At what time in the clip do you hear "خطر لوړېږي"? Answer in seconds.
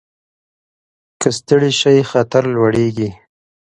2.11-3.09